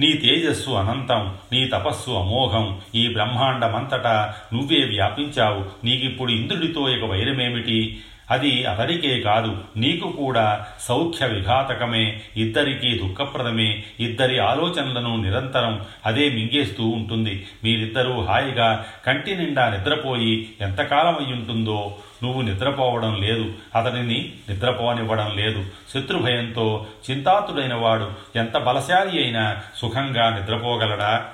నీ 0.00 0.12
తేజస్సు 0.12 0.70
అనంతం 0.70 1.34
నీ 1.52 1.64
తపస్సు 1.64 2.10
అమోఘం. 2.10 2.80
ఈ 2.94 3.08
బ్రహ్మాండమంతటా 3.08 4.34
నువ్వే 4.52 4.84
వ్యాపించావు. 4.84 5.86
నీకిప్పుడు 5.86 6.32
ఇంద్రుడితో 6.32 6.88
ఇక 6.88 7.04
వైరమేమిటి? 7.04 8.02
అది 8.30 8.64
అతడికే 8.64 9.20
కాదు 9.20 9.58
నీకు 9.76 10.12
కూడా 10.12 10.66
సౌఖ్య 10.80 11.26
విఘాతకమే 11.26 12.20
ఇద్దరికీ 12.36 12.98
దుఃఖప్రదమే 12.98 13.84
ఇద్దరి 14.00 14.38
ఆలోచనలను 14.38 15.16
నిరంతరం 15.16 15.80
అదే 16.06 16.28
మింగేస్తూ 16.28 16.86
ఉంటుంది. 16.86 17.46
మీరిద్దరూ 17.64 18.20
హాయిగా 18.20 18.86
కంటి 19.06 19.36
నిండా 19.36 19.70
నిద్రపోయి 19.70 20.50
ఎంతకాలం 20.60 21.16
అయ్యుంటుందో 21.16 21.96
నువ్వు 22.22 22.42
నిద్రపోవడం 22.42 23.22
లేదు. 23.22 23.52
అతడిని 23.74 24.32
నిద్రపోనివ్వడం 24.48 25.32
లేదు. 25.36 25.64
శత్రుభయంతో 25.94 26.86
చింతాతుడైన 27.10 27.74
వాడు 27.74 28.10
ఎంత 28.36 28.58
బలశాలి 28.58 29.22
అయినా 29.22 29.56
సుఖంగా 29.76 30.38
నిద్రపోగలడా? 30.38 31.26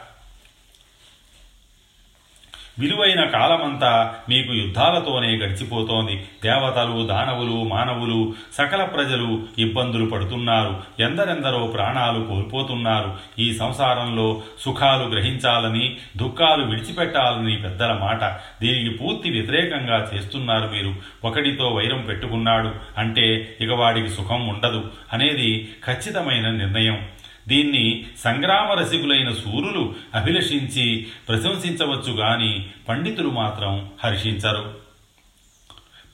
విలువైన 2.78 3.24
కాలమంతా 3.24 4.14
మీకు 4.28 4.52
యుద్ధాలతోనే 4.52 5.36
గడిచిపోతోంది. 5.36 6.24
దేవతలు 6.44 7.06
దానవులు 7.06 7.62
మానవులు 7.64 8.34
సకల 8.58 8.84
ప్రజలు 8.84 9.42
ఇబ్బందులు 9.58 10.06
పడుతున్నారు. 10.06 10.82
ఎందరెందరో 11.00 11.66
ప్రాణాలు 11.66 12.24
కోల్పోతున్నారు. 12.24 13.16
ఈ 13.38 13.54
సంసారంలో 13.54 14.42
సుఖాలు 14.60 15.04
గ్రహించాలని 15.04 15.96
దుఃఖాలు 16.16 16.64
విడిచిపెట్టాలని 16.64 17.56
పెద్దల 17.56 17.92
మాట. 17.92 18.24
దీనికి 18.60 18.90
పూర్తి 18.90 19.30
వ్యతిరేకంగా 19.30 20.10
చేస్తున్నారు 20.14 20.68
మీరు. 20.68 20.94
ఒకడితో 21.24 21.68
వైరం 21.68 21.98
పెట్టుకున్నాడు 21.98 22.74
అంటే 22.98 23.56
ఇక 23.60 23.72
వాడికి 23.72 24.08
సుఖం 24.08 24.48
ఉండదు. 24.48 24.90
అనేది 25.12 25.68
ఖచ్చితమైన 25.86 26.50
నిర్ణయం. 26.50 27.06
దీన్ని 27.50 28.06
సంగ్రామ 28.18 28.72
రసికులైన 28.72 29.32
సూరులు 29.32 29.94
అభిలషించి 30.14 31.06
ప్రశంసించవచ్చు 31.28 32.12
గాని 32.12 32.66
పండితులు 32.88 33.28
మాత్రం 33.28 33.90
హర్షించరు. 34.04 34.79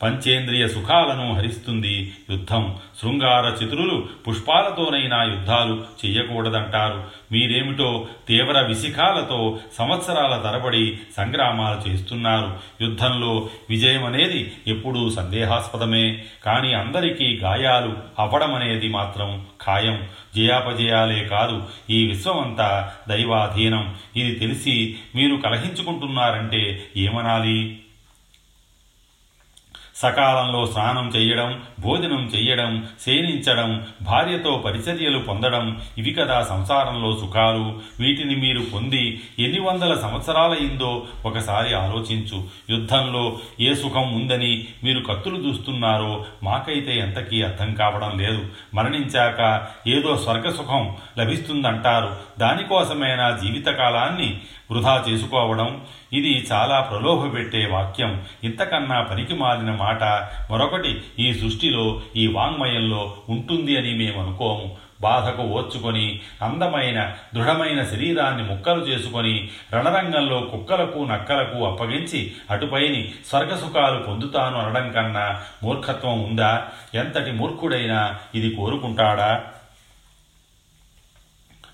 పంచేంద్రియ 0.02 0.68
సుఖాలను 0.68 1.34
హరిస్తుంది 1.34 2.14
యుద్ధం. 2.30 2.76
శృంగార 3.02 3.64
చతురులు 3.64 4.08
పుష్పాలతోనైనా 4.28 5.22
యుద్ధాలు 5.22 5.84
చెయ్యకూడదంటారు. 6.04 7.04
మీరేమిటో 7.32 8.08
తీవ్ర 8.28 8.60
విశిఖాలతో 8.60 9.58
సంవత్సరాల 9.78 10.50
తరబడి 10.50 10.98
సంగ్రామాలు 11.16 11.90
చేస్తున్నారు. 11.90 12.58
యుద్ధంలో 12.80 13.48
విజయం 13.70 14.04
అనేది 14.04 14.52
ఎప్పుడూ 14.66 15.10
సందేహాస్పదమే. 15.10 16.22
కానీ 16.44 16.74
అందరికీ 16.74 17.36
గాయాలు 17.36 17.96
అవ్వడం 18.18 18.54
అనేది 18.54 18.88
మాత్రం 18.88 19.46
ఖాయం. 19.66 20.02
జయాపజయాలే 20.36 21.24
కాదు 21.24 21.62
ఈ 21.90 22.06
విశ్వమంతా 22.06 22.92
దైవాధీనం. 23.08 23.94
ఇది 24.16 24.34
తెలిసి 24.34 24.96
మీరు 25.14 25.36
కలహించుకుంటున్నారంటే 25.36 26.84
ఏమనాలి? 26.96 27.78
సకాలంలో 29.96 30.66
స్నానం 30.66 31.12
చేయడం 31.16 31.62
భోజనం 31.80 32.30
చెయ్యడం 32.34 32.86
శయనించడం 33.06 33.86
భార్యతో 34.02 34.62
పరిచర్యలు 34.64 35.18
పొందడం 35.18 35.80
ఇవి 35.98 36.12
కదా 36.12 36.42
సంసారంలో 36.42 37.16
సుఖాలు. 37.16 37.80
వీటిని 38.00 38.36
మీరు 38.36 38.62
పొంది 38.74 39.20
ఎన్ని 39.38 39.60
వందల 39.60 39.94
సంవత్సరాలయిందో 39.94 41.06
ఒకసారి 41.26 41.74
ఆలోచించు. 41.74 42.44
యుద్ధంలో 42.70 43.38
ఏ 43.60 43.74
సుఖం 43.74 44.14
ఉందని 44.14 44.66
మీరు 44.84 45.00
కత్తులు 45.00 45.48
చూస్తున్నారో 45.48 46.24
మాకైతే 46.42 46.98
ఎంతకీ 46.98 47.42
అర్థం 47.42 47.74
కావడం 47.74 48.18
లేదు. 48.18 48.46
మరణించాక 48.74 49.66
ఏదో 49.88 50.16
స్వర్గ 50.16 50.50
సుఖం 50.50 50.96
లభిస్తుందంటారు. 51.18 52.16
దానికోసమైనా 52.38 53.30
జీవితకాలాన్ని 53.30 54.40
వృధా 54.70 55.04
చేసుకోవడం 55.08 55.80
ఇది 56.16 56.32
చాలా 56.52 56.80
ప్రలోభపెట్టే 56.80 57.66
వాక్యం. 57.66 58.12
ఇంతకన్నా 58.44 58.98
పనికి 59.02 59.34
మాలిన 59.34 59.70
మాట 59.70 60.02
మరొకటి 60.52 61.02
ఈ 61.18 61.32
సృష్టిలో 61.32 62.00
ఈ 62.16 62.26
వాంగ్మయంలో 62.26 63.16
ఉంటుంది 63.28 63.78
అని 63.78 63.94
మేము 63.94 64.18
అనుకోము. 64.22 64.68
బాధకు 65.00 65.42
ఓర్చుకొని 65.42 66.20
అందమైన 66.42 67.14
దృఢమైన 67.34 67.80
శరీరాన్ని 67.84 68.44
ముక్కలు 68.50 68.80
చేసుకొని 68.80 69.48
రణరంగంలో 69.74 70.38
కుక్కలకు 70.40 70.98
నక్కలకు 70.98 71.58
అప్పగించి 71.66 72.20
అటుపైని 72.50 73.12
స్వర్గసుఖాలు 73.26 73.98
పొందుతాను 74.02 74.56
అనడం 74.58 74.92
కన్నా 74.92 75.26
మూర్ఖత్వం 75.62 76.22
ఉందా? 76.24 76.52
ఎంతటి 76.94 77.32
మూర్ఖుడైనా 77.32 78.18
ఇది 78.34 78.50
కోరుకుంటాడా? 78.54 79.44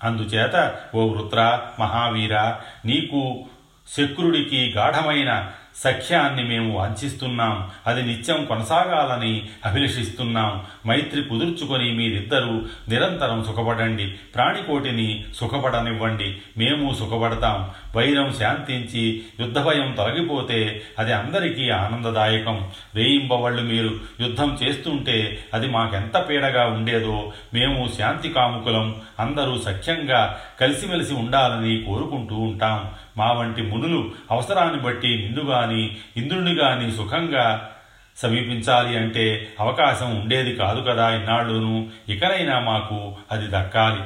అందుచేత 0.03 0.55
ఓ 0.95 1.01
వృత్ర 1.07 1.59
మహావీర 1.79 2.37
నీకు 2.85 3.45
శక్రుడికి 3.87 4.73
గాఢమైన 4.77 5.31
సఖ్యాన్ని 5.75 6.43
మేము 6.43 6.77
వాంఛిస్తున్నాం. 6.77 7.69
అది 7.87 8.01
నిత్యం 8.01 8.45
కొనసాగాలని 8.45 9.43
అభిలషిస్తున్నాం. 9.65 10.63
మైత్రి 10.87 11.23
కుదుర్చుకొని 11.23 11.93
మీరిద్దరూ 11.93 12.61
నిరంతరం 12.89 13.43
సుఖపడండి. 13.43 14.07
ప్రాణికోటిని 14.07 15.25
సుఖపడనివ్వండి. 15.35 16.37
మేము 16.57 16.93
సుఖపడతాం. 16.93 17.69
వైరం 17.95 18.33
శాంతించి 18.33 19.23
యుద్ధ 19.39 19.59
భయం 19.59 19.91
తొలగిపోతే 19.91 20.81
అది 20.99 21.13
అందరికీ 21.13 21.69
ఆనందదాయకం. 21.69 22.69
వేయింబవళ్ళు 22.95 23.61
మీరు 23.61 23.99
యుద్ధం 24.19 24.59
చేస్తుంటే 24.63 25.45
అది 25.53 25.67
మాకెంత 25.67 26.17
పీడగా 26.29 26.65
ఉండేదో 26.65 27.33
మేము 27.53 27.91
శాంతి 27.97 28.29
కాముకులం. 28.29 28.95
అందరూ 29.19 29.61
సఖ్యంగా 29.61 30.39
కలిసిమెలిసి 30.61 31.13
ఉండాలని 31.13 31.81
కోరుకుంటూ 31.81 32.35
ఉంటాం. 32.35 32.91
మా 33.17 33.31
వంటి 33.31 33.61
మునులు 33.61 34.11
అవసరాన్ని 34.31 34.81
బట్టి 34.81 35.17
నిండుగా 35.17 35.62
గాని 35.63 35.97
ఇంద్రుని 36.17 36.53
గాని 36.53 36.91
సుఖంగా 36.91 37.69
సమీపించాలి 38.17 38.97
అంటే 38.97 39.53
అవకాశం 39.59 40.19
ఉండేది 40.21 40.55
కాదు 40.55 40.81
కదా 40.81 41.15
ఇన్నాళ్ళును. 41.15 41.89
ఇకనైనా 42.09 42.59
మాకు 42.59 43.17
అది 43.31 43.47
దక్కాలి. 43.47 44.01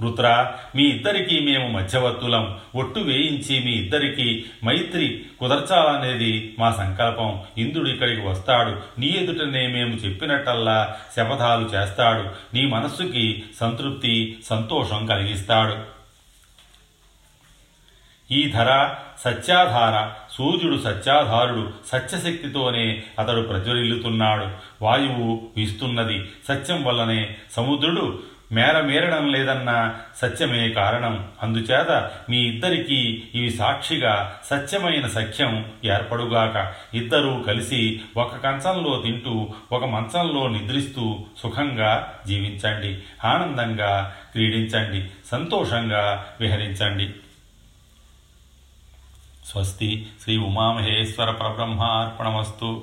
వృత్ర 0.00 0.52
మీ 0.76 0.82
ఇద్దరికీ 0.82 1.40
మేము 1.40 1.68
మధ్యవర్తులం. 1.68 2.58
ఒట్టు 2.74 3.00
వేయించి 3.00 3.64
మీ 3.64 3.72
ఇద్దరికీ 3.72 4.44
మైత్రి 4.64 5.24
కుదర్చాలనేది 5.40 6.56
మా 6.58 6.72
సంకల్పం. 6.72 7.42
ఇంద్రుడు 7.58 7.88
ఇక్కడికి 7.88 8.26
వస్తాడు. 8.26 9.00
నీ 9.00 9.06
ఎదుటనే 9.06 9.66
మేము 9.66 9.94
చెప్పినట్టల్లా 9.94 10.96
శపథాలు 11.16 11.66
చేస్తాడు. 11.66 12.30
నీ 12.54 12.66
మనస్సుకి 12.66 13.42
సంతృప్తి 13.60 14.38
సంతోషం 14.46 15.06
కలిగిస్తాడు. 15.06 16.01
ఈ 18.32 18.50
ధర 18.50 18.94
సత్యాధార. 19.24 20.10
సూర్యుడు 20.32 20.76
సత్యాధారుడు 20.76 21.72
సత్యశక్తితోనే 21.86 23.02
అతడు 23.18 23.40
ప్రజ్వరిల్లుతున్నాడు 23.40 24.46
వాయువు 24.82 25.48
వీస్తున్నది. 25.56 26.28
సత్యం 26.48 26.84
వల్లనే 26.84 27.36
సముద్రుడు 27.52 28.18
మేర 28.52 28.80
మేరడం 28.80 29.28
లేదన్న 29.32 29.94
సత్యమే 30.16 30.70
కారణం. 30.70 31.28
అందుచేత 31.42 32.10
మీ 32.30 32.38
ఇద్దరికీ 32.38 33.22
ఇవి 33.34 33.50
సాక్షిగా 33.50 34.34
సత్యమైన 34.50 35.06
సఖ్యం 35.06 35.72
ఏర్పడుగాక. 35.84 36.74
ఇద్దరూ 36.94 37.42
కలిసి 37.46 38.00
ఒక 38.16 38.36
కంచంలో 38.36 39.02
తింటూ 39.04 39.48
ఒక 39.72 39.84
మంచంలో 39.84 40.48
నిద్రిస్తూ 40.48 41.18
సుఖంగా 41.42 42.14
జీవించండి. 42.26 43.02
ఆనందంగా 43.24 44.14
క్రీడించండి. 44.32 45.08
సంతోషంగా 45.30 46.26
విహరించండి. 46.40 47.10
स्वस्ति 49.44 50.06
श्री 50.24 50.36
उमा 50.36 50.72
महेश्वर 50.72 51.32
परब्रह्मार्पणमस्तु। 51.32 52.82